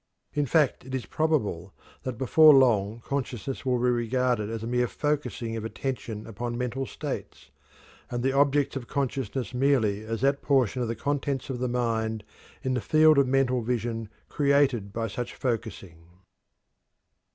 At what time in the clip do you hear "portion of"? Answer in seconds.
10.41-10.87